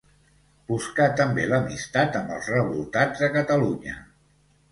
Buscà 0.69 1.05
també 1.19 1.43
l'amistat 1.51 2.17
amb 2.21 2.33
els 2.37 2.49
revoltats 2.55 3.23
a 3.27 3.31
Catalunya. 3.37 3.97